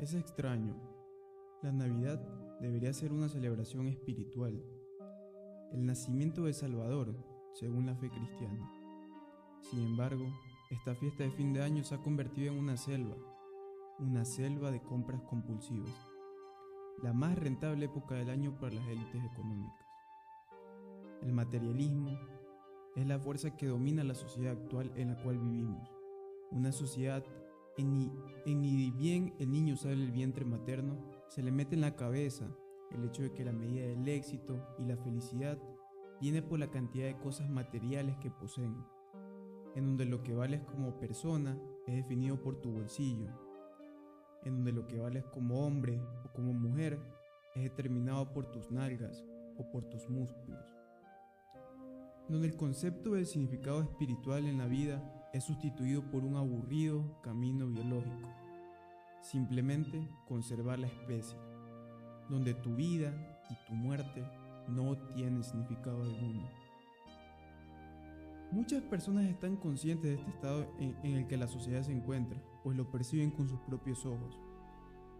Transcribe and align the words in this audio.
Es 0.00 0.14
extraño. 0.14 0.74
La 1.60 1.72
Navidad 1.72 2.18
debería 2.58 2.90
ser 2.94 3.12
una 3.12 3.28
celebración 3.28 3.86
espiritual. 3.86 4.64
El 5.72 5.84
nacimiento 5.84 6.44
de 6.44 6.54
Salvador, 6.54 7.14
según 7.52 7.84
la 7.84 7.94
fe 7.94 8.08
cristiana. 8.08 8.72
Sin 9.60 9.80
embargo, 9.80 10.24
esta 10.70 10.94
fiesta 10.94 11.24
de 11.24 11.32
fin 11.32 11.52
de 11.52 11.62
año 11.62 11.84
se 11.84 11.94
ha 11.94 11.98
convertido 11.98 12.50
en 12.50 12.58
una 12.58 12.78
selva, 12.78 13.14
una 13.98 14.24
selva 14.24 14.70
de 14.70 14.80
compras 14.80 15.20
compulsivas, 15.28 15.94
la 17.02 17.12
más 17.12 17.38
rentable 17.38 17.84
época 17.84 18.14
del 18.14 18.30
año 18.30 18.58
para 18.58 18.76
las 18.76 18.88
élites 18.88 19.22
económicas. 19.22 19.86
El 21.20 21.32
materialismo 21.32 22.18
es 22.96 23.06
la 23.06 23.18
fuerza 23.18 23.54
que 23.54 23.66
domina 23.66 24.02
la 24.02 24.14
sociedad 24.14 24.52
actual 24.52 24.92
en 24.96 25.08
la 25.08 25.22
cual 25.22 25.36
vivimos, 25.36 25.90
una 26.52 26.72
sociedad 26.72 27.22
en 27.76 28.10
ni, 28.44 28.90
bien 28.90 29.34
el 29.38 29.50
niño 29.50 29.76
sale 29.76 29.96
del 29.96 30.12
vientre 30.12 30.44
materno, 30.44 30.98
se 31.28 31.42
le 31.42 31.52
mete 31.52 31.74
en 31.74 31.80
la 31.80 31.96
cabeza 31.96 32.48
el 32.90 33.04
hecho 33.04 33.22
de 33.22 33.32
que 33.32 33.44
la 33.44 33.52
medida 33.52 33.86
del 33.86 34.06
éxito 34.08 34.74
y 34.78 34.84
la 34.84 34.96
felicidad 34.96 35.58
viene 36.20 36.42
por 36.42 36.58
la 36.58 36.70
cantidad 36.70 37.06
de 37.06 37.18
cosas 37.18 37.48
materiales 37.48 38.16
que 38.18 38.30
poseen, 38.30 38.76
en 39.74 39.86
donde 39.86 40.04
lo 40.04 40.22
que 40.22 40.34
vales 40.34 40.62
como 40.62 40.98
persona 40.98 41.58
es 41.86 41.94
definido 41.94 42.40
por 42.42 42.60
tu 42.60 42.72
bolsillo, 42.72 43.28
en 44.44 44.56
donde 44.56 44.72
lo 44.72 44.86
que 44.86 44.98
vales 44.98 45.24
como 45.26 45.66
hombre 45.66 46.02
o 46.24 46.32
como 46.32 46.52
mujer 46.52 47.00
es 47.54 47.62
determinado 47.62 48.32
por 48.32 48.50
tus 48.50 48.70
nalgas 48.70 49.24
o 49.56 49.70
por 49.70 49.84
tus 49.84 50.08
músculos, 50.08 50.76
donde 52.28 52.48
el 52.48 52.56
concepto 52.56 53.12
del 53.12 53.26
significado 53.26 53.82
espiritual 53.82 54.46
en 54.46 54.58
la 54.58 54.66
vida 54.66 55.19
es 55.32 55.44
sustituido 55.44 56.02
por 56.10 56.24
un 56.24 56.36
aburrido 56.36 57.04
camino 57.22 57.66
biológico. 57.66 58.28
Simplemente 59.20 60.08
conservar 60.26 60.78
la 60.78 60.88
especie, 60.88 61.38
donde 62.28 62.54
tu 62.54 62.74
vida 62.74 63.12
y 63.50 63.54
tu 63.66 63.74
muerte 63.74 64.24
no 64.68 64.96
tienen 65.14 65.44
significado 65.44 66.02
alguno. 66.02 66.48
Muchas 68.50 68.82
personas 68.82 69.26
están 69.26 69.56
conscientes 69.56 70.10
de 70.10 70.14
este 70.16 70.30
estado 70.30 70.66
en, 70.80 70.96
el 71.04 71.28
que 71.28 71.36
la 71.36 71.46
sociedad 71.46 71.82
se 71.82 71.92
encuentra, 71.92 72.42
pues 72.64 72.76
lo 72.76 72.90
perciben 72.90 73.30
con 73.30 73.48
sus 73.48 73.60
propios 73.60 74.04
ojos. 74.04 74.36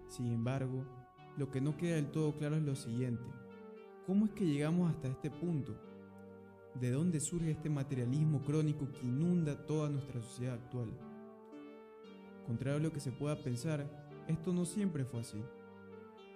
Sin 0.08 0.26
embargo, 0.32 0.84
lo 1.36 1.50
que 1.52 1.60
no 1.60 1.76
queda 1.76 1.94
del 1.94 2.10
todo 2.10 2.36
claro 2.36 2.56
es 2.56 2.62
lo 2.62 2.74
siguiente. 2.74 3.22
¿Cómo 4.06 4.24
es 4.24 4.32
que 4.32 4.46
llegamos 4.46 4.90
hasta 4.90 5.06
este 5.06 5.30
punto? 5.30 5.89
De 6.74 6.90
dónde 6.90 7.20
surge 7.20 7.50
este 7.50 7.68
materialismo 7.68 8.42
crónico 8.42 8.90
que 8.92 9.06
inunda 9.06 9.66
toda 9.66 9.88
nuestra 9.88 10.20
sociedad 10.20 10.54
actual. 10.54 10.90
Contrario 12.46 12.78
a 12.78 12.82
lo 12.82 12.92
que 12.92 13.00
se 13.00 13.12
pueda 13.12 13.42
pensar, 13.42 13.86
esto 14.28 14.52
no 14.52 14.64
siempre 14.64 15.04
fue 15.04 15.20
así. 15.20 15.42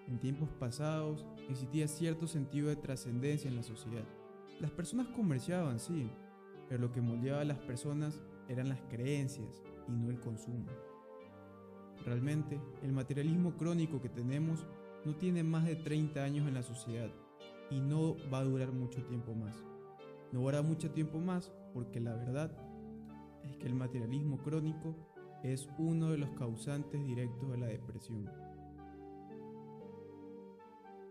En 0.08 0.18
tiempos 0.18 0.48
pasados 0.58 1.24
existía 1.48 1.88
cierto 1.88 2.26
sentido 2.26 2.68
de 2.68 2.76
trascendencia 2.76 3.48
en 3.48 3.56
la 3.56 3.62
sociedad. 3.62 4.04
Las 4.60 4.70
personas 4.70 5.08
comerciaban, 5.08 5.78
sí, 5.78 6.10
pero 6.68 6.82
lo 6.82 6.92
que 6.92 7.00
moldeaba 7.00 7.40
a 7.40 7.44
las 7.44 7.58
personas 7.58 8.20
eran 8.48 8.68
las 8.68 8.80
creencias 8.90 9.62
y 9.88 9.92
no 9.92 10.10
el 10.10 10.20
consumo. 10.20 10.66
Realmente, 12.04 12.60
el 12.82 12.92
materialismo 12.92 13.56
crónico 13.56 14.00
que 14.00 14.08
tenemos 14.08 14.66
no 15.04 15.14
tiene 15.16 15.42
más 15.42 15.64
de 15.64 15.76
30 15.76 16.22
años 16.22 16.46
en 16.46 16.54
la 16.54 16.62
sociedad 16.62 17.10
y 17.70 17.80
no 17.80 18.16
va 18.30 18.40
a 18.40 18.44
durar 18.44 18.72
mucho 18.72 19.02
tiempo 19.04 19.34
más. 19.34 19.73
No 20.34 20.40
durará 20.40 20.62
mucho 20.62 20.90
tiempo 20.90 21.20
más 21.20 21.52
porque 21.72 22.00
la 22.00 22.12
verdad 22.16 22.50
es 23.44 23.56
que 23.56 23.68
el 23.68 23.74
materialismo 23.76 24.42
crónico 24.42 24.96
es 25.44 25.68
uno 25.78 26.10
de 26.10 26.18
los 26.18 26.30
causantes 26.30 27.00
directos 27.06 27.52
de 27.52 27.58
la 27.58 27.68
depresión. 27.68 28.28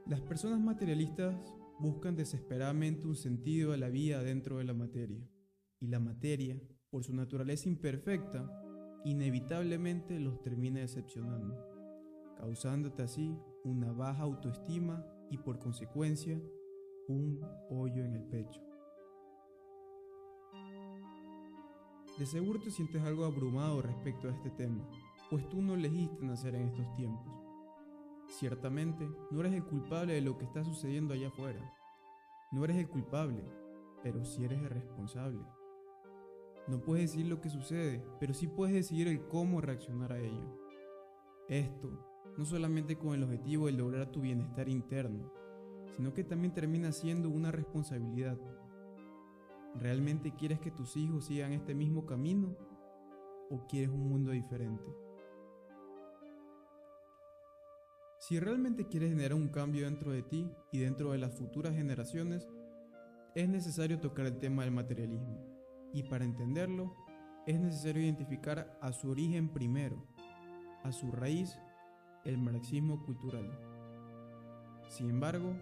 Las 0.07 0.19
personas 0.19 0.59
materialistas 0.59 1.33
buscan 1.79 2.17
desesperadamente 2.17 3.07
un 3.07 3.15
sentido 3.15 3.71
a 3.71 3.77
la 3.77 3.87
vida 3.87 4.21
dentro 4.21 4.57
de 4.57 4.65
la 4.65 4.73
materia, 4.73 5.25
y 5.79 5.87
la 5.87 6.01
materia, 6.01 6.59
por 6.89 7.05
su 7.05 7.15
naturaleza 7.15 7.69
imperfecta, 7.69 8.45
inevitablemente 9.05 10.19
los 10.19 10.41
termina 10.41 10.81
decepcionando, 10.81 11.55
causándote 12.35 13.03
así 13.03 13.37
una 13.63 13.93
baja 13.93 14.23
autoestima 14.23 15.01
y 15.29 15.37
por 15.37 15.59
consecuencia 15.59 16.37
un 17.07 17.39
hoyo 17.69 18.03
en 18.03 18.15
el 18.15 18.23
pecho. 18.25 18.62
De 22.17 22.27
seguro 22.27 22.59
te 22.59 22.69
sientes 22.69 23.01
algo 23.01 23.25
abrumado 23.25 23.81
respecto 23.81 24.27
a 24.27 24.31
este 24.31 24.51
tema, 24.51 24.87
pues 25.31 25.49
tú 25.49 25.63
no 25.63 25.73
elegiste 25.73 26.23
nacer 26.23 26.53
en 26.53 26.67
estos 26.67 26.93
tiempos. 26.93 27.33
Ciertamente, 28.27 29.09
no 29.31 29.39
eres 29.39 29.53
el 29.53 29.63
culpable 29.63 30.13
de 30.13 30.21
lo 30.21 30.37
que 30.37 30.45
está 30.45 30.63
sucediendo 30.63 31.15
allá 31.15 31.29
afuera. 31.29 31.73
No 32.51 32.63
eres 32.63 32.77
el 32.77 32.87
culpable, 32.87 33.43
pero 34.03 34.23
sí 34.25 34.43
eres 34.43 34.59
el 34.59 34.69
responsable. 34.69 35.41
No 36.67 36.81
puedes 36.81 37.11
decir 37.11 37.25
lo 37.25 37.41
que 37.41 37.49
sucede, 37.49 38.05
pero 38.19 38.35
sí 38.35 38.47
puedes 38.47 38.75
decidir 38.75 39.07
el 39.07 39.27
cómo 39.27 39.59
reaccionar 39.59 40.13
a 40.13 40.19
ello. 40.19 40.59
Esto, 41.49 41.89
no 42.37 42.45
solamente 42.45 42.95
con 42.95 43.15
el 43.15 43.23
objetivo 43.23 43.65
de 43.65 43.73
lograr 43.73 44.11
tu 44.11 44.21
bienestar 44.21 44.69
interno, 44.69 45.31
sino 45.95 46.13
que 46.13 46.23
también 46.23 46.53
termina 46.53 46.91
siendo 46.91 47.29
una 47.29 47.51
responsabilidad 47.51 48.37
¿Realmente 49.79 50.33
quieres 50.35 50.59
que 50.59 50.71
tus 50.71 50.95
hijos 50.97 51.25
sigan 51.25 51.51
este 51.51 51.73
mismo 51.73 52.05
camino 52.05 52.55
o 53.49 53.65
quieres 53.67 53.89
un 53.89 54.07
mundo 54.07 54.31
diferente? 54.31 54.85
Si 58.19 58.39
realmente 58.39 58.87
quieres 58.87 59.09
generar 59.09 59.33
un 59.33 59.49
cambio 59.49 59.85
dentro 59.85 60.11
de 60.11 60.23
ti 60.23 60.49
y 60.71 60.79
dentro 60.79 61.11
de 61.11 61.17
las 61.17 61.33
futuras 61.33 61.75
generaciones, 61.75 62.47
es 63.35 63.49
necesario 63.49 63.99
tocar 63.99 64.27
el 64.27 64.39
tema 64.39 64.63
del 64.63 64.71
materialismo. 64.71 65.43
Y 65.91 66.03
para 66.03 66.23
entenderlo, 66.23 66.95
es 67.45 67.59
necesario 67.59 68.01
identificar 68.01 68.77
a 68.81 68.93
su 68.93 69.09
origen 69.09 69.49
primero, 69.49 70.07
a 70.83 70.91
su 70.91 71.11
raíz, 71.11 71.59
el 72.23 72.37
marxismo 72.37 73.03
cultural. 73.03 73.51
Sin 74.87 75.09
embargo, 75.09 75.53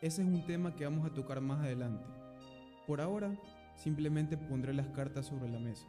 ese 0.00 0.22
es 0.22 0.28
un 0.28 0.44
tema 0.46 0.74
que 0.74 0.84
vamos 0.84 1.06
a 1.06 1.14
tocar 1.14 1.40
más 1.40 1.60
adelante. 1.60 2.04
Por 2.86 3.00
ahora, 3.00 3.38
simplemente 3.78 4.36
pondré 4.36 4.74
las 4.74 4.88
cartas 4.88 5.26
sobre 5.26 5.48
la 5.48 5.58
mesa. 5.58 5.86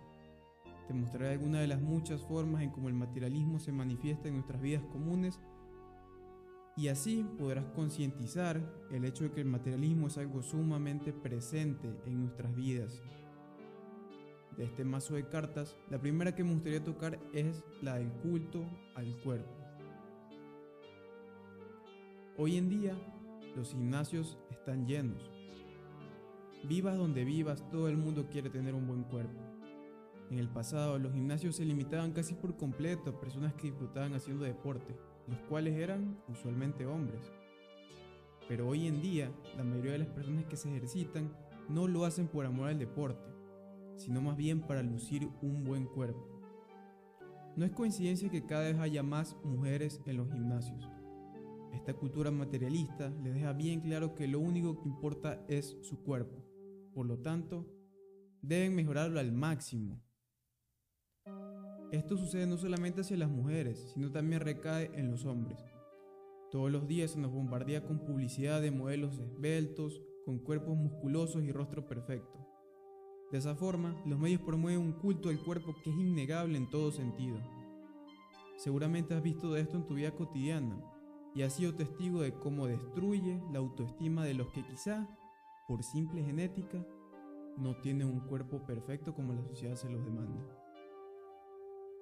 Te 0.87 0.93
mostraré 0.93 1.33
algunas 1.33 1.61
de 1.61 1.67
las 1.67 1.81
muchas 1.81 2.21
formas 2.21 2.63
en 2.63 2.69
cómo 2.69 2.87
el 2.87 2.93
materialismo 2.93 3.59
se 3.59 3.71
manifiesta 3.71 4.27
en 4.27 4.35
nuestras 4.35 4.61
vidas 4.61 4.83
comunes 4.91 5.39
y 6.77 6.87
así 6.87 7.25
podrás 7.37 7.65
concientizar 7.75 8.61
el 8.91 9.03
hecho 9.03 9.25
de 9.25 9.31
que 9.31 9.41
el 9.41 9.47
materialismo 9.47 10.07
es 10.07 10.17
algo 10.17 10.41
sumamente 10.41 11.11
presente 11.11 11.89
en 12.05 12.21
nuestras 12.21 12.55
vidas. 12.55 13.01
De 14.55 14.63
este 14.63 14.83
mazo 14.83 15.15
de 15.15 15.27
cartas, 15.27 15.75
la 15.89 15.99
primera 15.99 16.33
que 16.33 16.43
me 16.43 16.53
gustaría 16.53 16.83
tocar 16.83 17.19
es 17.33 17.63
la 17.81 17.95
del 17.95 18.11
culto 18.11 18.63
al 18.95 19.15
cuerpo. 19.21 19.51
Hoy 22.37 22.57
en 22.57 22.69
día, 22.69 22.97
los 23.55 23.73
gimnasios 23.73 24.37
están 24.49 24.87
llenos, 24.87 25.29
Vivas 26.63 26.97
donde 26.97 27.23
vivas, 27.23 27.63
todo 27.69 27.87
el 27.87 27.95
mundo 27.95 28.27
quiere 28.29 28.49
tener 28.49 28.75
un 28.75 28.85
buen 28.85 29.03
cuerpo. 29.03 29.39
En 30.29 30.39
el 30.39 30.49
pasado, 30.49 30.99
los 30.99 31.13
gimnasios 31.13 31.55
se 31.55 31.63
limitaban 31.63 32.11
casi 32.11 32.35
por 32.35 32.57
completo 32.57 33.09
a 33.09 33.19
personas 33.19 33.53
que 33.53 33.67
disfrutaban 33.67 34.13
haciendo 34.13 34.43
deporte, 34.43 34.95
los 35.27 35.39
cuales 35.47 35.75
eran 35.77 36.21
usualmente 36.27 36.85
hombres. 36.85 37.31
Pero 38.49 38.67
hoy 38.67 38.87
en 38.87 39.01
día, 39.01 39.31
la 39.55 39.63
mayoría 39.63 39.93
de 39.93 39.99
las 39.99 40.09
personas 40.09 40.45
que 40.45 40.57
se 40.57 40.69
ejercitan 40.69 41.31
no 41.69 41.87
lo 41.87 42.03
hacen 42.03 42.27
por 42.27 42.45
amor 42.45 42.67
al 42.67 42.77
deporte, 42.77 43.29
sino 43.95 44.21
más 44.21 44.35
bien 44.35 44.59
para 44.59 44.83
lucir 44.83 45.29
un 45.41 45.63
buen 45.63 45.85
cuerpo. 45.85 46.27
No 47.55 47.65
es 47.65 47.71
coincidencia 47.71 48.29
que 48.29 48.45
cada 48.45 48.63
vez 48.63 48.79
haya 48.79 49.01
más 49.01 49.37
mujeres 49.45 50.01
en 50.05 50.17
los 50.17 50.29
gimnasios. 50.29 50.89
Esta 51.73 51.93
cultura 51.93 52.31
materialista 52.31 53.09
les 53.23 53.33
deja 53.33 53.53
bien 53.53 53.79
claro 53.79 54.13
que 54.13 54.27
lo 54.27 54.39
único 54.39 54.77
que 54.77 54.89
importa 54.89 55.41
es 55.47 55.77
su 55.81 56.03
cuerpo 56.03 56.48
por 56.93 57.05
lo 57.05 57.19
tanto, 57.19 57.67
deben 58.41 58.75
mejorarlo 58.75 59.19
al 59.19 59.31
máximo. 59.31 60.01
Esto 61.91 62.17
sucede 62.17 62.45
no 62.45 62.57
solamente 62.57 63.01
hacia 63.01 63.17
las 63.17 63.29
mujeres, 63.29 63.91
sino 63.93 64.11
también 64.11 64.41
recae 64.41 64.91
en 64.93 65.09
los 65.09 65.25
hombres. 65.25 65.59
Todos 66.51 66.71
los 66.71 66.87
días 66.87 67.11
se 67.11 67.19
nos 67.19 67.31
bombardea 67.31 67.83
con 67.83 67.99
publicidad 67.99 68.61
de 68.61 68.71
modelos 68.71 69.19
esbeltos, 69.19 70.01
con 70.25 70.39
cuerpos 70.39 70.77
musculosos 70.77 71.43
y 71.43 71.51
rostro 71.51 71.87
perfecto. 71.87 72.39
De 73.31 73.37
esa 73.37 73.55
forma, 73.55 74.01
los 74.05 74.19
medios 74.19 74.41
promueven 74.41 74.81
un 74.81 74.93
culto 74.93 75.29
del 75.29 75.43
cuerpo 75.43 75.75
que 75.83 75.91
es 75.91 75.95
innegable 75.95 76.57
en 76.57 76.69
todo 76.69 76.91
sentido. 76.91 77.39
Seguramente 78.57 79.13
has 79.13 79.21
visto 79.21 79.53
de 79.53 79.61
esto 79.61 79.77
en 79.77 79.85
tu 79.85 79.93
vida 79.93 80.15
cotidiana 80.15 80.83
y 81.35 81.43
has 81.43 81.53
sido 81.53 81.75
testigo 81.75 82.21
de 82.21 82.33
cómo 82.33 82.67
destruye 82.67 83.41
la 83.51 83.59
autoestima 83.59 84.25
de 84.25 84.33
los 84.33 84.49
que 84.49 84.65
quizá 84.65 85.07
por 85.69 85.83
simple 85.83 86.23
genética, 86.23 86.83
no 87.55 87.75
tiene 87.75 88.03
un 88.03 88.21
cuerpo 88.21 88.65
perfecto 88.65 89.13
como 89.13 89.33
la 89.33 89.43
sociedad 89.43 89.75
se 89.75 89.87
los 89.87 90.03
demanda. 90.03 90.43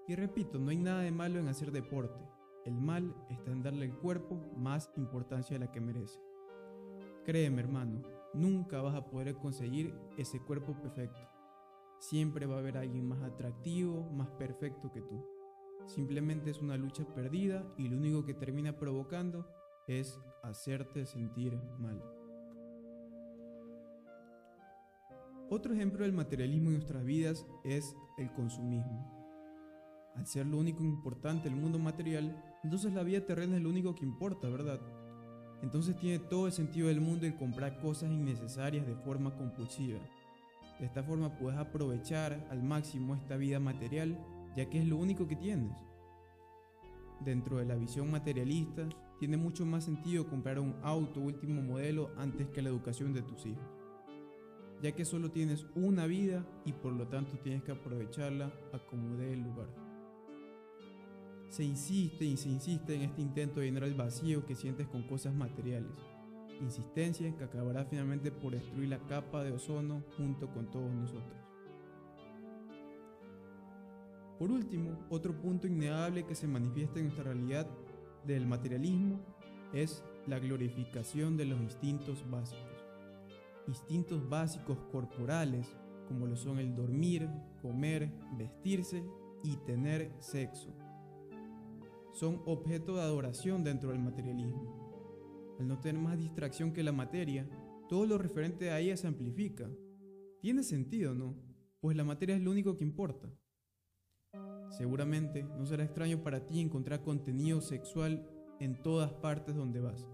Y 0.07 0.15
repito, 0.15 0.57
no 0.57 0.69
hay 0.69 0.77
nada 0.77 1.01
de 1.01 1.11
malo 1.11 1.37
en 1.37 1.49
hacer 1.49 1.73
deporte. 1.73 2.17
El 2.63 2.75
mal 2.75 3.13
está 3.29 3.51
en 3.51 3.61
darle 3.61 3.87
al 3.87 3.99
cuerpo 3.99 4.39
más 4.55 4.89
importancia 4.95 5.59
de 5.59 5.65
la 5.65 5.69
que 5.69 5.81
merece. 5.81 6.17
Créeme 7.25 7.59
hermano, 7.59 8.03
nunca 8.33 8.81
vas 8.81 8.95
a 8.95 9.05
poder 9.05 9.35
conseguir 9.35 9.93
ese 10.17 10.39
cuerpo 10.39 10.73
perfecto. 10.81 11.19
Siempre 11.99 12.45
va 12.45 12.55
a 12.55 12.59
haber 12.59 12.77
alguien 12.77 13.05
más 13.05 13.21
atractivo, 13.21 14.09
más 14.13 14.29
perfecto 14.29 14.93
que 14.93 15.01
tú. 15.01 15.27
Simplemente 15.87 16.51
es 16.51 16.61
una 16.61 16.77
lucha 16.77 17.03
perdida 17.13 17.69
y 17.77 17.89
lo 17.89 17.97
único 17.97 18.23
que 18.23 18.33
termina 18.33 18.79
provocando 18.79 19.45
es 19.87 20.17
hacerte 20.41 21.05
sentir 21.05 21.59
mal. 21.79 22.16
Otro 25.49 25.73
ejemplo 25.73 26.03
del 26.03 26.11
materialismo 26.11 26.67
en 26.67 26.73
nuestras 26.73 27.05
vidas 27.05 27.47
es 27.63 27.95
el 28.17 28.29
consumismo. 28.33 29.09
Al 30.13 30.27
ser 30.27 30.45
lo 30.45 30.57
único 30.57 30.83
importante 30.83 31.47
el 31.47 31.55
mundo 31.55 31.79
material, 31.79 32.43
entonces 32.65 32.93
la 32.93 33.03
vida 33.03 33.25
terrena 33.25 33.55
es 33.55 33.63
lo 33.63 33.69
único 33.69 33.95
que 33.95 34.03
importa, 34.03 34.49
¿verdad? 34.49 34.81
Entonces 35.61 35.97
tiene 35.99 36.19
todo 36.19 36.47
el 36.47 36.51
sentido 36.51 36.89
del 36.89 36.99
mundo 36.99 37.25
el 37.25 37.37
comprar 37.37 37.79
cosas 37.79 38.11
innecesarias 38.11 38.85
de 38.85 38.95
forma 38.95 39.37
compulsiva. 39.37 39.99
De 40.81 40.85
esta 40.85 41.01
forma 41.01 41.37
puedes 41.37 41.57
aprovechar 41.57 42.45
al 42.51 42.61
máximo 42.61 43.15
esta 43.15 43.37
vida 43.37 43.61
material, 43.61 44.19
ya 44.57 44.69
que 44.69 44.79
es 44.79 44.85
lo 44.85 44.97
único 44.97 45.29
que 45.29 45.37
tienes. 45.37 45.77
Dentro 47.21 47.57
de 47.57 47.65
la 47.65 47.75
visión 47.75 48.11
materialista, 48.11 48.89
tiene 49.17 49.37
mucho 49.37 49.65
más 49.65 49.85
sentido 49.85 50.27
comprar 50.27 50.59
un 50.59 50.75
auto 50.83 51.21
último 51.21 51.61
modelo 51.61 52.11
antes 52.17 52.49
que 52.49 52.61
la 52.61 52.67
educación 52.67 53.13
de 53.13 53.21
tus 53.21 53.45
hijos 53.45 53.76
ya 54.81 54.91
que 54.91 55.05
solo 55.05 55.31
tienes 55.31 55.65
una 55.75 56.05
vida 56.05 56.45
y 56.65 56.73
por 56.73 56.93
lo 56.93 57.07
tanto 57.07 57.37
tienes 57.39 57.63
que 57.63 57.71
aprovecharla 57.71 58.53
a 58.73 58.79
como 58.79 59.15
dé 59.17 59.33
el 59.33 59.41
lugar. 59.41 59.67
Se 61.49 61.63
insiste 61.63 62.25
y 62.25 62.37
se 62.37 62.49
insiste 62.49 62.95
en 62.95 63.03
este 63.03 63.21
intento 63.21 63.59
de 63.59 63.67
llenar 63.67 63.83
el 63.83 63.95
vacío 63.95 64.45
que 64.45 64.55
sientes 64.55 64.87
con 64.87 65.03
cosas 65.03 65.33
materiales, 65.33 65.91
insistencia 66.61 67.35
que 67.35 67.43
acabará 67.43 67.85
finalmente 67.85 68.31
por 68.31 68.53
destruir 68.53 68.89
la 68.89 68.99
capa 68.99 69.43
de 69.43 69.51
ozono 69.51 70.03
junto 70.17 70.51
con 70.53 70.69
todos 70.69 70.91
nosotros. 70.91 71.37
Por 74.37 74.51
último, 74.51 74.99
otro 75.09 75.33
punto 75.41 75.65
innegable 75.65 76.25
que 76.25 76.35
se 76.35 76.47
manifiesta 76.47 76.99
en 76.99 77.05
nuestra 77.05 77.23
realidad 77.23 77.67
del 78.25 78.45
materialismo 78.45 79.19
es 79.73 80.03
la 80.27 80.37
glorificación 80.37 81.37
de 81.37 81.45
los 81.45 81.59
instintos 81.59 82.23
básicos 82.29 82.76
instintos 83.67 84.27
básicos 84.27 84.77
corporales 84.91 85.77
como 86.07 86.25
lo 86.25 86.35
son 86.35 86.59
el 86.59 86.73
dormir, 86.75 87.29
comer, 87.61 88.09
vestirse 88.37 89.03
y 89.43 89.57
tener 89.57 90.11
sexo. 90.19 90.73
Son 92.13 92.41
objeto 92.45 92.95
de 92.95 93.01
adoración 93.01 93.63
dentro 93.63 93.89
del 93.89 93.99
materialismo. 93.99 95.55
Al 95.59 95.67
no 95.67 95.79
tener 95.79 96.01
más 96.01 96.17
distracción 96.17 96.71
que 96.71 96.83
la 96.83 96.91
materia, 96.91 97.47
todo 97.89 98.05
lo 98.05 98.17
referente 98.17 98.71
a 98.71 98.79
ella 98.79 98.97
se 98.97 99.07
amplifica. 99.07 99.69
Tiene 100.41 100.63
sentido, 100.63 101.13
¿no? 101.13 101.35
Pues 101.79 101.95
la 101.95 102.03
materia 102.03 102.35
es 102.35 102.41
lo 102.41 102.51
único 102.51 102.77
que 102.77 102.83
importa. 102.83 103.29
Seguramente 104.69 105.43
no 105.43 105.65
será 105.65 105.83
extraño 105.83 106.21
para 106.23 106.45
ti 106.45 106.59
encontrar 106.59 107.01
contenido 107.01 107.61
sexual 107.61 108.27
en 108.59 108.81
todas 108.81 109.11
partes 109.13 109.55
donde 109.55 109.79
vas. 109.79 110.07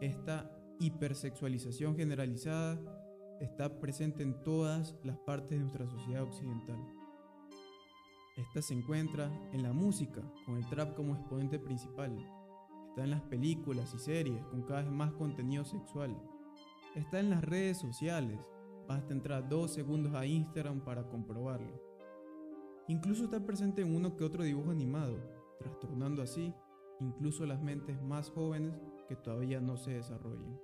Esta 0.00 0.57
hipersexualización 0.80 1.96
generalizada 1.96 2.78
está 3.40 3.80
presente 3.80 4.22
en 4.22 4.42
todas 4.42 4.96
las 5.04 5.18
partes 5.18 5.50
de 5.50 5.58
nuestra 5.58 5.86
sociedad 5.86 6.22
occidental. 6.22 6.78
Esta 8.36 8.62
se 8.62 8.74
encuentra 8.74 9.30
en 9.52 9.62
la 9.62 9.72
música, 9.72 10.22
con 10.46 10.56
el 10.56 10.68
trap 10.68 10.94
como 10.94 11.14
exponente 11.14 11.58
principal. 11.58 12.16
Está 12.88 13.04
en 13.04 13.10
las 13.10 13.22
películas 13.22 13.92
y 13.94 13.98
series, 13.98 14.44
con 14.46 14.62
cada 14.62 14.82
vez 14.82 14.90
más 14.90 15.12
contenido 15.12 15.64
sexual. 15.64 16.16
Está 16.94 17.20
en 17.20 17.30
las 17.30 17.42
redes 17.42 17.78
sociales. 17.78 18.38
Basta 18.86 19.12
entrar 19.12 19.48
dos 19.48 19.72
segundos 19.72 20.14
a 20.14 20.24
Instagram 20.24 20.80
para 20.80 21.08
comprobarlo. 21.08 21.82
Incluso 22.86 23.24
está 23.24 23.44
presente 23.44 23.82
en 23.82 23.94
uno 23.94 24.16
que 24.16 24.24
otro 24.24 24.44
dibujo 24.44 24.70
animado, 24.70 25.18
trastornando 25.58 26.22
así 26.22 26.54
incluso 27.00 27.46
las 27.46 27.60
mentes 27.60 28.00
más 28.02 28.30
jóvenes 28.30 28.74
que 29.08 29.16
todavía 29.16 29.60
no 29.60 29.76
se 29.76 29.92
desarrollan. 29.92 30.58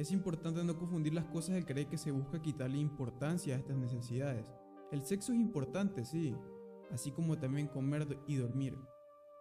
Es 0.00 0.12
importante 0.12 0.64
no 0.64 0.78
confundir 0.78 1.12
las 1.12 1.26
cosas 1.26 1.56
al 1.56 1.66
creer 1.66 1.86
que 1.86 1.98
se 1.98 2.10
busca 2.10 2.40
quitarle 2.40 2.78
importancia 2.78 3.54
a 3.54 3.58
estas 3.58 3.76
necesidades. 3.76 4.50
El 4.90 5.02
sexo 5.02 5.34
es 5.34 5.38
importante, 5.38 6.06
sí, 6.06 6.34
así 6.90 7.12
como 7.12 7.38
también 7.38 7.66
comer 7.66 8.18
y 8.26 8.36
dormir. 8.36 8.78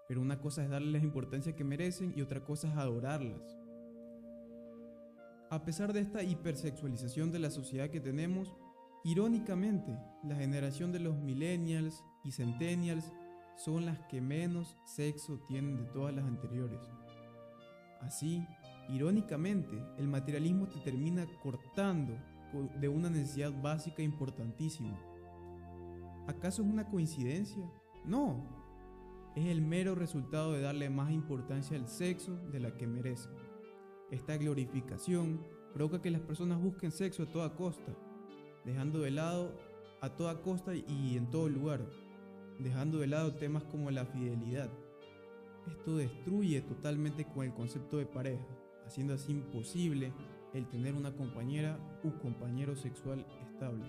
Pero 0.09 0.19
una 0.19 0.41
cosa 0.41 0.61
es 0.61 0.69
darles 0.69 1.01
la 1.01 1.07
importancia 1.07 1.55
que 1.55 1.63
merecen 1.63 2.11
y 2.13 2.21
otra 2.21 2.43
cosa 2.43 2.67
es 2.67 2.75
adorarlas. 2.75 3.57
A 5.49 5.63
pesar 5.63 5.93
de 5.93 6.01
esta 6.01 6.23
hipersexualización 6.23 7.31
de 7.31 7.39
la 7.39 7.51
sociedad 7.51 7.89
que 7.89 8.01
tenemos, 8.01 8.53
irónicamente, 9.05 9.97
la 10.25 10.35
generación 10.35 10.91
de 10.91 10.99
los 10.99 11.15
millennials 11.15 12.03
y 12.25 12.33
centennials 12.33 13.13
son 13.55 13.85
las 13.85 13.97
que 14.07 14.19
menos 14.19 14.75
sexo 14.85 15.39
tienen 15.47 15.77
de 15.77 15.85
todas 15.85 16.13
las 16.13 16.25
anteriores. 16.25 16.81
Así, 18.01 18.45
Irónicamente, 18.89 19.79
el 19.97 20.07
materialismo 20.07 20.67
te 20.67 20.79
termina 20.79 21.27
cortando 21.43 22.17
de 22.79 22.87
una 22.87 23.09
necesidad 23.09 23.53
básica 23.61 24.01
importantísima. 24.01 24.99
¿Acaso 26.27 26.63
es 26.63 26.67
una 26.67 26.89
coincidencia? 26.89 27.63
No. 28.03 28.43
Es 29.35 29.45
el 29.45 29.61
mero 29.61 29.93
resultado 29.93 30.53
de 30.53 30.61
darle 30.61 30.89
más 30.89 31.11
importancia 31.11 31.77
al 31.77 31.87
sexo 31.87 32.35
de 32.51 32.59
la 32.59 32.75
que 32.77 32.87
merece. 32.87 33.29
Esta 34.09 34.37
glorificación 34.37 35.45
provoca 35.71 36.01
que 36.01 36.09
las 36.09 36.21
personas 36.21 36.59
busquen 36.59 36.91
sexo 36.91 37.23
a 37.23 37.31
toda 37.31 37.55
costa, 37.55 37.95
dejando 38.65 39.01
de 39.01 39.11
lado 39.11 39.55
a 40.01 40.09
toda 40.09 40.41
costa 40.41 40.73
y 40.73 41.15
en 41.15 41.29
todo 41.29 41.47
lugar, 41.47 41.85
dejando 42.57 42.97
de 42.97 43.07
lado 43.07 43.35
temas 43.35 43.63
como 43.65 43.91
la 43.91 44.05
fidelidad. 44.05 44.71
Esto 45.67 45.97
destruye 45.97 46.61
totalmente 46.61 47.25
con 47.25 47.45
el 47.45 47.53
concepto 47.53 47.97
de 47.97 48.07
pareja 48.07 48.47
haciendo 48.89 49.13
así 49.13 49.31
imposible 49.31 50.11
el 50.53 50.67
tener 50.67 50.95
una 50.95 51.15
compañera 51.15 51.77
u 52.03 52.11
compañero 52.17 52.75
sexual 52.75 53.23
estable. 53.43 53.85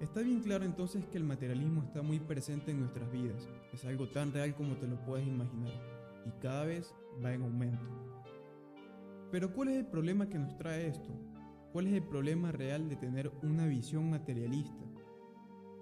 Está 0.00 0.20
bien 0.20 0.42
claro 0.42 0.64
entonces 0.64 1.06
que 1.06 1.16
el 1.16 1.24
materialismo 1.24 1.82
está 1.82 2.02
muy 2.02 2.20
presente 2.20 2.72
en 2.72 2.80
nuestras 2.80 3.10
vidas, 3.10 3.48
es 3.72 3.84
algo 3.86 4.08
tan 4.08 4.32
real 4.32 4.54
como 4.54 4.76
te 4.76 4.86
lo 4.86 5.02
puedes 5.04 5.26
imaginar, 5.26 5.72
y 6.26 6.30
cada 6.42 6.66
vez 6.66 6.94
va 7.24 7.32
en 7.32 7.42
aumento. 7.42 7.86
Pero 9.30 9.54
¿cuál 9.54 9.68
es 9.68 9.78
el 9.78 9.86
problema 9.86 10.28
que 10.28 10.38
nos 10.38 10.56
trae 10.58 10.88
esto? 10.88 11.10
¿Cuál 11.72 11.86
es 11.86 11.94
el 11.94 12.02
problema 12.02 12.52
real 12.52 12.90
de 12.90 12.96
tener 12.96 13.32
una 13.42 13.66
visión 13.66 14.10
materialista? 14.10 14.84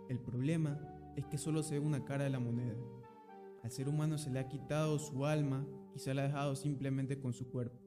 El 0.09 0.21
problema 0.21 0.79
es 1.17 1.27
que 1.27 1.39
solo 1.39 1.65
se 1.65 1.81
ve 1.81 1.85
una 1.85 2.05
cara 2.05 2.25
de 2.25 2.31
la 2.31 2.39
moneda, 2.39 2.77
al 3.63 3.71
ser 3.71 3.89
humano 3.89 4.17
se 4.17 4.31
le 4.31 4.39
ha 4.39 4.49
quitado 4.49 4.99
su 4.99 5.27
alma 5.27 5.67
y 5.95 5.99
se 5.99 6.15
le 6.15 6.23
ha 6.23 6.25
dejado 6.25 6.57
simplemente 6.57 7.21
con 7.21 7.33
su 7.33 7.51
cuerpo. 7.51 7.79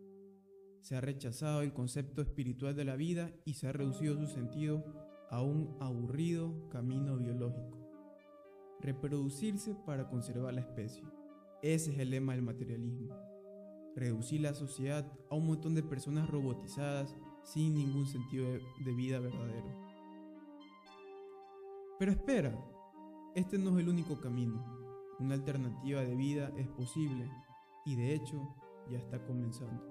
Se 0.81 0.95
ha 0.95 1.01
rechazado 1.01 1.61
el 1.61 1.73
concepto 1.73 2.21
espiritual 2.21 2.75
de 2.75 2.85
la 2.85 2.95
vida 2.95 3.31
y 3.45 3.53
se 3.53 3.67
ha 3.67 3.71
reducido 3.71 4.17
su 4.17 4.27
sentido 4.27 4.83
a 5.29 5.41
un 5.41 5.77
aburrido 5.79 6.69
camino 6.69 7.17
biológico. 7.17 7.79
Reproducirse 8.81 9.75
para 9.85 10.09
conservar 10.09 10.53
la 10.53 10.61
especie. 10.61 11.03
Ese 11.61 11.93
es 11.93 11.99
el 11.99 12.09
lema 12.09 12.33
del 12.33 12.41
materialismo. 12.41 13.15
Reducir 13.95 14.41
la 14.41 14.53
sociedad 14.53 15.09
a 15.29 15.35
un 15.35 15.47
montón 15.47 15.73
de 15.73 15.83
personas 15.83 16.29
robotizadas 16.29 17.15
sin 17.43 17.75
ningún 17.75 18.05
sentido 18.05 18.51
de, 18.51 18.93
vida 18.93 19.19
verdadero. 19.19 19.73
Pero 21.97 22.11
espera, 22.11 22.53
este 23.35 23.57
no 23.57 23.71
es 23.71 23.83
el 23.83 23.89
único 23.89 24.19
camino. 24.19 24.82
Una 25.20 25.36
alternativa 25.36 26.01
de 26.01 26.15
vida 26.15 26.51
es 26.58 26.67
posible 26.67 27.29
y 27.86 27.96
de 27.96 28.13
hecho 28.13 28.55
ya 28.89 28.98
está 28.98 29.24
comenzando. 29.25 29.84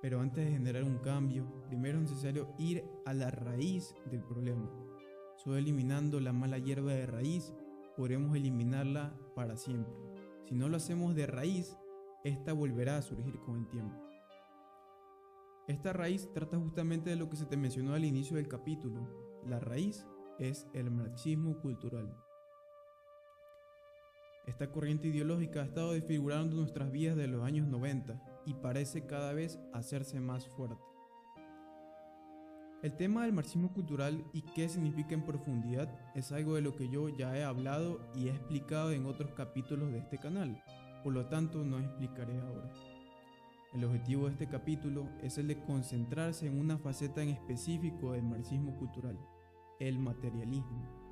Pero 0.00 0.20
antes 0.20 0.44
de 0.44 0.52
generar 0.52 0.84
un 0.84 0.98
cambio, 0.98 1.46
primero 1.66 1.98
es 1.98 2.10
necesario 2.10 2.54
ir 2.58 2.84
a 3.06 3.14
la 3.14 3.30
raíz 3.30 3.94
del 4.10 4.22
problema. 4.22 4.70
Solo 5.36 5.56
eliminando 5.56 6.20
la 6.20 6.32
mala 6.32 6.58
hierba 6.58 6.92
de 6.92 7.06
raíz 7.06 7.54
podremos 7.96 8.36
eliminarla 8.36 9.18
para 9.34 9.56
siempre. 9.56 9.94
Si 10.44 10.54
no 10.54 10.68
lo 10.68 10.76
hacemos 10.76 11.14
de 11.14 11.26
raíz, 11.26 11.76
esta 12.22 12.52
volverá 12.52 12.98
a 12.98 13.02
surgir 13.02 13.38
con 13.40 13.60
el 13.60 13.68
tiempo. 13.68 13.98
Esta 15.66 15.94
raíz 15.94 16.30
trata 16.32 16.58
justamente 16.58 17.08
de 17.08 17.16
lo 17.16 17.30
que 17.30 17.36
se 17.36 17.46
te 17.46 17.56
mencionó 17.56 17.94
al 17.94 18.04
inicio 18.04 18.36
del 18.36 18.48
capítulo. 18.48 19.08
La 19.46 19.58
raíz 19.58 20.06
es 20.38 20.66
el 20.74 20.90
marxismo 20.90 21.58
cultural. 21.60 22.14
Esta 24.46 24.70
corriente 24.70 25.08
ideológica 25.08 25.62
ha 25.62 25.64
estado 25.64 25.92
desfigurando 25.92 26.56
nuestras 26.56 26.92
vidas 26.92 27.16
de 27.16 27.28
los 27.28 27.42
años 27.44 27.66
90 27.66 28.20
y 28.44 28.54
parece 28.54 29.06
cada 29.06 29.32
vez 29.32 29.58
hacerse 29.72 30.20
más 30.20 30.46
fuerte. 30.48 30.82
El 32.82 32.94
tema 32.96 33.22
del 33.22 33.32
marxismo 33.32 33.72
cultural 33.72 34.22
y 34.34 34.42
qué 34.42 34.68
significa 34.68 35.14
en 35.14 35.24
profundidad 35.24 35.88
es 36.14 36.30
algo 36.32 36.56
de 36.56 36.60
lo 36.60 36.76
que 36.76 36.90
yo 36.90 37.08
ya 37.08 37.34
he 37.34 37.42
hablado 37.42 38.06
y 38.14 38.28
explicado 38.28 38.92
en 38.92 39.06
otros 39.06 39.32
capítulos 39.32 39.90
de 39.90 40.00
este 40.00 40.18
canal, 40.18 40.62
por 41.02 41.14
lo 41.14 41.26
tanto 41.26 41.64
no 41.64 41.78
explicaré 41.78 42.38
ahora. 42.38 42.70
El 43.72 43.84
objetivo 43.84 44.26
de 44.26 44.32
este 44.32 44.46
capítulo 44.46 45.08
es 45.22 45.38
el 45.38 45.48
de 45.48 45.62
concentrarse 45.64 46.46
en 46.46 46.60
una 46.60 46.76
faceta 46.76 47.22
en 47.22 47.30
específico 47.30 48.12
del 48.12 48.24
marxismo 48.24 48.76
cultural, 48.76 49.18
el 49.80 49.98
materialismo. 49.98 51.03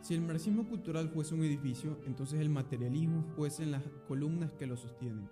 Si 0.00 0.14
el 0.14 0.22
marxismo 0.22 0.66
cultural 0.66 1.10
fuese 1.10 1.34
un 1.34 1.44
edificio, 1.44 1.98
entonces 2.06 2.40
el 2.40 2.48
materialismo 2.48 3.24
fuesen 3.34 3.72
las 3.72 3.82
columnas 4.06 4.52
que 4.52 4.66
lo 4.66 4.76
sostienen. 4.76 5.28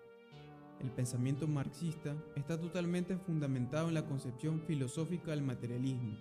El 0.80 0.90
pensamiento 0.90 1.46
marxista 1.46 2.14
está 2.35 2.61
totalmente 2.61 3.16
fundamentado 3.16 3.88
en 3.88 3.94
la 3.94 4.06
concepción 4.06 4.61
filosófica 4.66 5.30
del 5.30 5.42
materialismo. 5.42 6.18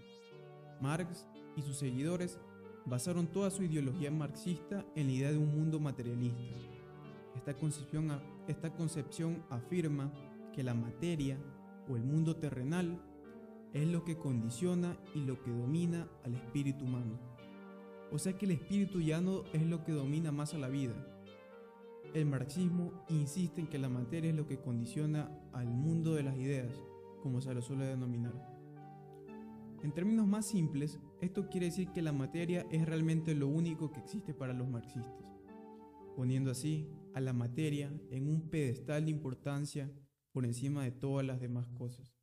Marx 0.80 1.28
y 1.58 1.62
sus 1.62 1.78
seguidores 1.78 2.40
basaron 2.86 3.28
toda 3.28 3.50
su 3.50 3.64
ideología 3.64 4.12
marxista 4.12 4.86
en 4.96 5.08
la 5.08 5.14
idea 5.14 5.32
de 5.32 5.38
un 5.38 5.54
mundo 5.54 5.80
materialista. 5.80 6.56
Esta 7.36 7.54
concepción, 7.56 8.22
esta 8.48 8.74
concepción 8.74 9.44
afirma 9.50 10.12
que 10.54 10.64
la 10.64 10.74
materia 10.74 11.38
o 11.90 11.98
el 11.98 12.04
mundo 12.04 12.38
terrenal 12.38 13.02
es 13.74 13.88
lo 13.88 14.06
que 14.06 14.18
condiciona 14.18 14.98
y 15.14 15.25
lo 15.25 15.42
que 15.44 15.52
domina 15.52 16.08
al 16.24 16.36
espíritu 16.36 16.86
humano. 16.86 17.35
O 18.12 18.20
sea 18.20 18.38
que 18.38 18.46
el 18.46 18.52
espíritu 18.52 19.02
ya 19.02 19.22
no 19.22 19.44
es 19.54 19.66
lo 19.66 19.84
que 19.84 19.92
domina 19.92 20.32
más 20.32 20.54
a 20.54 20.58
la 20.58 20.70
vida, 20.70 20.94
el 22.16 22.26
marxismo 22.26 22.94
insiste 23.10 23.60
en 23.60 23.68
que 23.68 23.78
la 23.78 23.90
materia 23.90 24.30
es 24.30 24.36
lo 24.38 24.48
que 24.48 24.58
condiciona 24.58 25.30
al 25.52 25.68
mundo 25.68 26.14
de 26.16 26.24
las 26.24 26.38
ideas, 26.38 26.72
como 27.22 27.42
se 27.42 27.54
lo 27.54 27.62
suele 27.62 27.86
denominar. 27.86 28.34
En 29.84 29.92
términos 29.92 30.26
más 30.26 30.46
simples, 30.46 30.98
esto 31.20 31.50
quiere 31.50 31.66
decir 31.66 31.92
que 31.92 32.02
la 32.02 32.14
materia 32.14 32.66
es 32.72 32.86
realmente 32.86 33.36
lo 33.36 33.50
único 33.50 33.92
que 33.92 34.00
existe 34.00 34.34
para 34.34 34.54
los 34.54 34.70
marxistas, 34.70 35.26
poniendo 36.16 36.52
así 36.52 36.88
a 37.14 37.20
la 37.20 37.34
materia 37.34 37.92
en 38.12 38.30
un 38.30 38.50
pedestal 38.50 39.04
de 39.04 39.12
importancia 39.12 39.92
por 40.32 40.46
encima 40.46 40.86
de 40.86 40.92
todas 40.92 41.26
las 41.26 41.42
demás 41.42 41.68
cosas, 41.78 42.16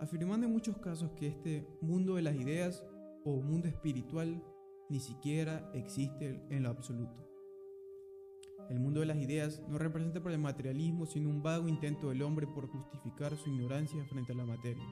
afirmando 0.00 0.46
en 0.46 0.54
muchos 0.54 0.78
casos 0.78 1.10
que 1.12 1.26
este 1.26 1.68
mundo 1.82 2.14
de 2.14 2.22
las 2.22 2.36
ideas 2.36 2.82
o 3.24 3.42
mundo 3.42 3.68
espiritual 3.68 4.42
ni 4.92 5.00
siquiera 5.00 5.70
existe 5.72 6.44
en 6.50 6.64
lo 6.64 6.68
absoluto. 6.68 7.26
El 8.68 8.78
mundo 8.78 9.00
de 9.00 9.06
las 9.06 9.16
ideas 9.16 9.62
no 9.66 9.78
representa 9.78 10.22
por 10.22 10.32
el 10.32 10.38
materialismo 10.38 11.06
sino 11.06 11.30
un 11.30 11.42
vago 11.42 11.66
intento 11.66 12.10
del 12.10 12.20
hombre 12.20 12.46
por 12.46 12.68
justificar 12.68 13.34
su 13.38 13.48
ignorancia 13.48 14.04
frente 14.04 14.32
a 14.32 14.36
la 14.36 14.44
materia, 14.44 14.84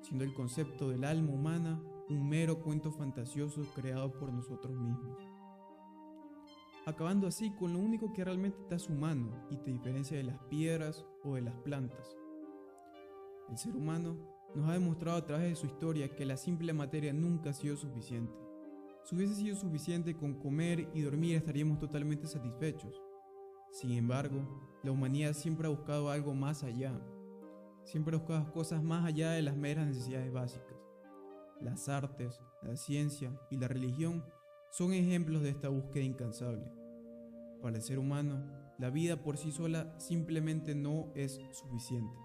siendo 0.00 0.22
el 0.22 0.32
concepto 0.32 0.90
del 0.90 1.02
alma 1.02 1.32
humana 1.32 1.82
un 2.08 2.28
mero 2.28 2.60
cuento 2.60 2.92
fantasioso 2.92 3.66
creado 3.74 4.12
por 4.12 4.32
nosotros 4.32 4.76
mismos. 4.76 5.18
Acabando 6.86 7.26
así 7.26 7.50
con 7.50 7.72
lo 7.72 7.80
único 7.80 8.12
que 8.12 8.24
realmente 8.24 8.58
te 8.68 8.76
hace 8.76 8.92
humano 8.92 9.44
y 9.50 9.56
te 9.56 9.72
diferencia 9.72 10.16
de 10.16 10.22
las 10.22 10.38
piedras 10.44 11.04
o 11.24 11.34
de 11.34 11.42
las 11.42 11.56
plantas. 11.62 12.16
El 13.50 13.58
ser 13.58 13.74
humano 13.74 14.16
nos 14.54 14.68
ha 14.68 14.74
demostrado 14.74 15.18
a 15.18 15.26
través 15.26 15.48
de 15.48 15.56
su 15.56 15.66
historia 15.66 16.14
que 16.14 16.24
la 16.24 16.36
simple 16.36 16.72
materia 16.72 17.12
nunca 17.12 17.50
ha 17.50 17.54
sido 17.54 17.76
suficiente 17.76 18.49
si 19.04 19.16
hubiese 19.16 19.34
sido 19.34 19.56
suficiente 19.56 20.16
con 20.16 20.34
comer 20.34 20.88
y 20.94 21.02
dormir 21.02 21.36
estaríamos 21.36 21.78
totalmente 21.78 22.26
satisfechos. 22.26 23.00
Sin 23.72 23.92
embargo, 23.92 24.42
la 24.82 24.92
humanidad 24.92 25.32
siempre 25.32 25.66
ha 25.66 25.70
buscado 25.70 26.10
algo 26.10 26.34
más 26.34 26.62
allá. 26.62 26.92
Siempre 27.84 28.14
ha 28.14 28.18
buscado 28.18 28.52
cosas 28.52 28.82
más 28.82 29.04
allá 29.04 29.32
de 29.32 29.42
las 29.42 29.56
meras 29.56 29.86
necesidades 29.86 30.32
básicas. 30.32 30.76
Las 31.60 31.88
artes, 31.88 32.40
la 32.62 32.76
ciencia 32.76 33.38
y 33.50 33.56
la 33.56 33.68
religión 33.68 34.24
son 34.70 34.92
ejemplos 34.92 35.42
de 35.42 35.50
esta 35.50 35.68
búsqueda 35.68 36.04
incansable. 36.04 36.64
Para 37.62 37.76
el 37.76 37.82
ser 37.82 37.98
humano, 37.98 38.44
la 38.78 38.90
vida 38.90 39.22
por 39.22 39.36
sí 39.36 39.50
sola 39.52 39.94
simplemente 39.98 40.74
no 40.74 41.12
es 41.14 41.40
suficiente. 41.52 42.16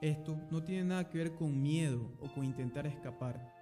Esto 0.00 0.40
no 0.50 0.62
tiene 0.64 0.84
nada 0.84 1.08
que 1.08 1.18
ver 1.18 1.34
con 1.34 1.62
miedo 1.62 2.16
o 2.20 2.32
con 2.32 2.44
intentar 2.44 2.86
escapar 2.86 3.61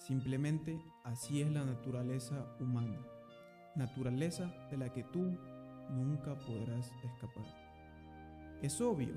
Simplemente 0.00 0.82
así 1.04 1.42
es 1.42 1.52
la 1.52 1.62
naturaleza 1.62 2.56
humana, 2.58 2.98
naturaleza 3.76 4.50
de 4.70 4.78
la 4.78 4.90
que 4.90 5.04
tú 5.04 5.36
nunca 5.90 6.38
podrás 6.38 6.90
escapar. 7.04 7.44
Es 8.62 8.80
obvio, 8.80 9.14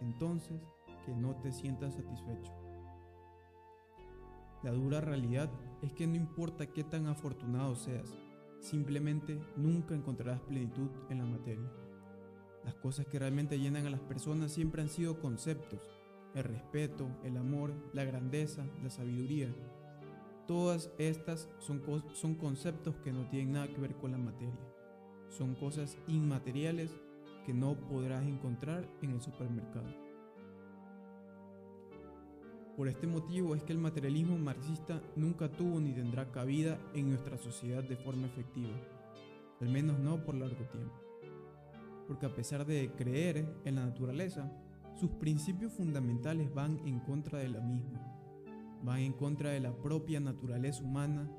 entonces, 0.00 0.60
que 1.06 1.14
no 1.14 1.36
te 1.36 1.52
sientas 1.52 1.94
satisfecho. 1.94 2.52
La 4.64 4.72
dura 4.72 5.00
realidad 5.00 5.48
es 5.82 5.92
que 5.92 6.08
no 6.08 6.16
importa 6.16 6.66
qué 6.66 6.82
tan 6.82 7.06
afortunado 7.06 7.76
seas, 7.76 8.12
simplemente 8.58 9.40
nunca 9.56 9.94
encontrarás 9.94 10.40
plenitud 10.40 10.90
en 11.10 11.18
la 11.18 11.26
materia. 11.26 11.70
Las 12.64 12.74
cosas 12.74 13.06
que 13.06 13.20
realmente 13.20 13.60
llenan 13.60 13.86
a 13.86 13.90
las 13.90 14.00
personas 14.00 14.50
siempre 14.50 14.82
han 14.82 14.88
sido 14.88 15.20
conceptos, 15.20 15.80
el 16.34 16.42
respeto, 16.42 17.06
el 17.22 17.36
amor, 17.36 17.72
la 17.92 18.02
grandeza, 18.04 18.66
la 18.82 18.90
sabiduría, 18.90 19.54
Todas 20.46 20.90
estas 20.98 21.48
son, 21.58 21.82
son 22.12 22.34
conceptos 22.34 22.96
que 22.96 23.12
no 23.12 23.26
tienen 23.28 23.52
nada 23.54 23.68
que 23.68 23.80
ver 23.80 23.94
con 23.94 24.12
la 24.12 24.18
materia. 24.18 24.58
Son 25.30 25.54
cosas 25.54 25.96
inmateriales 26.06 26.90
que 27.46 27.54
no 27.54 27.74
podrás 27.74 28.26
encontrar 28.26 28.86
en 29.00 29.12
el 29.12 29.22
supermercado. 29.22 29.88
Por 32.76 32.88
este 32.88 33.06
motivo 33.06 33.54
es 33.54 33.62
que 33.62 33.72
el 33.72 33.78
materialismo 33.78 34.36
marxista 34.36 35.00
nunca 35.16 35.48
tuvo 35.50 35.80
ni 35.80 35.92
tendrá 35.92 36.30
cabida 36.30 36.78
en 36.92 37.08
nuestra 37.08 37.38
sociedad 37.38 37.82
de 37.82 37.96
forma 37.96 38.26
efectiva, 38.26 38.74
al 39.60 39.68
menos 39.68 39.98
no 39.98 40.24
por 40.24 40.34
largo 40.34 40.64
tiempo. 40.66 41.00
Porque 42.06 42.26
a 42.26 42.34
pesar 42.34 42.66
de 42.66 42.90
creer 42.96 43.46
en 43.64 43.76
la 43.76 43.86
naturaleza, 43.86 44.50
sus 44.94 45.10
principios 45.10 45.72
fundamentales 45.72 46.52
van 46.52 46.80
en 46.84 47.00
contra 47.00 47.38
de 47.38 47.48
la 47.48 47.60
misma 47.60 48.13
van 48.84 49.00
en 49.00 49.12
contra 49.14 49.50
de 49.50 49.60
la 49.60 49.76
propia 49.80 50.20
naturaleza 50.20 50.82
humana, 50.82 51.30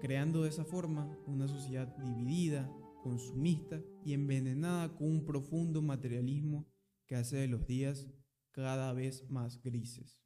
creando 0.00 0.42
de 0.42 0.50
esa 0.50 0.64
forma 0.64 1.18
una 1.26 1.48
sociedad 1.48 1.96
dividida, 1.96 2.70
consumista 3.02 3.80
y 4.04 4.12
envenenada 4.12 4.94
con 4.94 5.08
un 5.08 5.24
profundo 5.24 5.80
materialismo 5.80 6.68
que 7.06 7.16
hace 7.16 7.36
de 7.36 7.48
los 7.48 7.66
días 7.66 8.06
cada 8.50 8.92
vez 8.92 9.28
más 9.30 9.62
grises. 9.62 10.20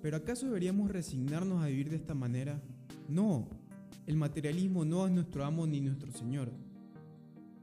¿Pero 0.00 0.16
acaso 0.16 0.46
deberíamos 0.46 0.90
resignarnos 0.90 1.62
a 1.62 1.66
vivir 1.66 1.90
de 1.90 1.96
esta 1.96 2.14
manera? 2.14 2.62
No, 3.08 3.48
el 4.06 4.16
materialismo 4.16 4.84
no 4.84 5.06
es 5.06 5.12
nuestro 5.12 5.44
amo 5.44 5.66
ni 5.66 5.80
nuestro 5.80 6.12
señor. 6.12 6.52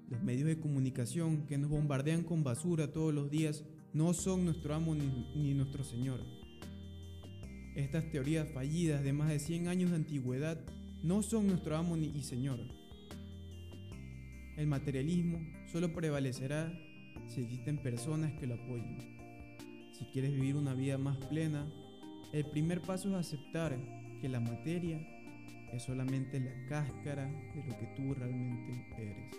Los 0.10 0.22
medios 0.22 0.48
de 0.48 0.60
comunicación 0.60 1.46
que 1.48 1.58
nos 1.58 1.70
bombardean 1.70 2.24
con 2.24 2.44
basura 2.44 2.92
todos 2.92 3.14
los 3.14 3.32
días 3.32 3.64
no 3.96 4.14
son 4.14 4.44
nuestro 4.44 4.76
amo 4.76 4.94
ni, 4.94 5.54
nuestro 5.54 5.86
Señor. 5.86 6.20
Estas 7.76 8.12
teorías 8.12 8.46
fallidas 8.50 9.02
de 9.02 9.14
más 9.14 9.30
de 9.30 9.40
100 9.40 9.70
años 9.70 9.90
de 9.90 9.96
antigüedad 9.96 10.60
no 11.02 11.24
son 11.24 11.48
nuestro 11.48 11.78
amo 11.78 11.96
ni 11.96 12.22
Señor. 12.22 12.60
El 14.58 14.68
materialismo 14.68 15.40
solo 15.72 15.94
prevalecerá 15.94 16.78
si 17.30 17.44
existen 17.44 17.78
personas 17.78 18.34
que 18.34 18.48
lo 18.48 18.56
apoyen. 18.56 18.98
Si 19.98 20.04
quieres 20.12 20.34
vivir 20.34 20.58
una 20.58 20.74
vida 20.74 20.98
más 20.98 21.16
plena, 21.28 21.66
el 22.34 22.46
primer 22.48 22.82
paso 22.82 23.08
es 23.08 23.16
aceptar 23.16 23.78
que 24.20 24.28
la 24.28 24.42
materia 24.42 25.00
es 25.72 25.84
solamente 25.84 26.42
la 26.42 26.66
cáscara 26.68 27.28
de 27.28 27.64
lo 27.64 27.80
que 27.80 27.88
tú 27.96 28.14
realmente 28.14 29.12
eres. 29.12 29.38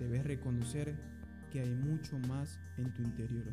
Debes 0.00 0.24
reconocer 0.24 1.21
que 1.52 1.60
hay 1.60 1.70
mucho 1.70 2.18
más 2.20 2.58
en 2.78 2.92
tu 2.94 3.02
interior. 3.02 3.52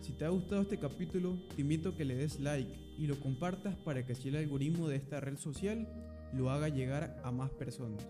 Si 0.00 0.12
te 0.12 0.24
ha 0.24 0.28
gustado 0.28 0.62
este 0.62 0.78
capítulo, 0.78 1.36
te 1.54 1.62
invito 1.62 1.90
a 1.90 1.96
que 1.96 2.04
le 2.04 2.14
des 2.14 2.38
like 2.38 2.94
y 2.96 3.06
lo 3.06 3.18
compartas 3.18 3.76
para 3.76 4.06
que 4.06 4.12
así 4.12 4.28
el 4.28 4.36
algoritmo 4.36 4.88
de 4.88 4.96
esta 4.96 5.20
red 5.20 5.36
social 5.36 5.88
lo 6.32 6.50
haga 6.50 6.68
llegar 6.68 7.20
a 7.24 7.32
más 7.32 7.50
personas. 7.50 8.06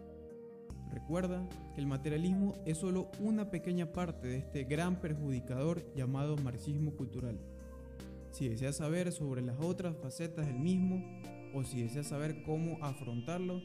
Recuerda 0.92 1.48
que 1.74 1.80
el 1.80 1.86
materialismo 1.86 2.54
es 2.66 2.78
solo 2.78 3.10
una 3.20 3.50
pequeña 3.50 3.92
parte 3.92 4.28
de 4.28 4.38
este 4.38 4.64
gran 4.64 5.00
perjudicador 5.00 5.82
llamado 5.94 6.36
marxismo 6.36 6.92
cultural. 6.96 7.38
Si 8.32 8.48
deseas 8.48 8.76
saber 8.76 9.12
sobre 9.12 9.42
las 9.42 9.58
otras 9.60 9.96
facetas 9.96 10.46
del 10.46 10.58
mismo 10.58 11.02
o 11.54 11.64
si 11.64 11.82
deseas 11.82 12.08
saber 12.08 12.42
cómo 12.42 12.78
afrontarlo, 12.84 13.62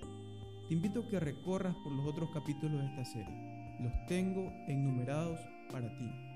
te 0.67 0.73
invito 0.73 1.01
a 1.01 1.07
que 1.07 1.19
recorras 1.19 1.75
por 1.83 1.91
los 1.91 2.07
otros 2.07 2.29
capítulos 2.31 2.81
de 2.81 2.87
esta 2.87 3.05
serie. 3.05 3.77
Los 3.79 3.93
tengo 4.07 4.51
enumerados 4.67 5.39
para 5.71 5.95
ti. 5.97 6.34